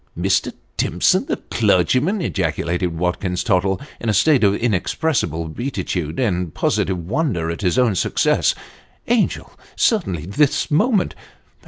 [0.17, 0.51] "Mr.
[0.77, 7.51] Timsou, the clergyman!" ejaculated Watkins Tottle, in a state of inexpressible beatitude, and positive wonder
[7.51, 8.55] at his own success."
[9.07, 9.53] Angel!
[9.75, 11.13] Certainly this moment